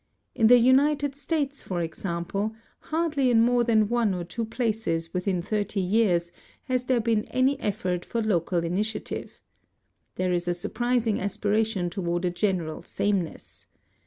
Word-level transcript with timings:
In 0.33 0.47
the 0.47 0.57
United 0.57 1.15
States, 1.15 1.61
for 1.61 1.79
example, 1.81 2.55
hardly 2.79 3.29
in 3.29 3.39
more 3.43 3.63
than 3.63 3.87
one 3.87 4.15
or 4.15 4.23
two 4.23 4.45
places 4.45 5.13
within 5.13 5.43
thirty 5.43 5.79
years 5.79 6.31
has 6.63 6.85
there 6.85 6.99
been 6.99 7.25
any 7.25 7.59
effort 7.59 8.03
for 8.03 8.19
local 8.19 8.63
initiative. 8.63 9.43
There 10.15 10.33
is 10.33 10.47
a 10.47 10.55
surprising 10.55 11.19
aspiration 11.19 11.91
toward 11.91 12.25
a 12.25 12.31
gen 12.31 12.61
eral 12.61 12.83
sameness. 12.83 13.67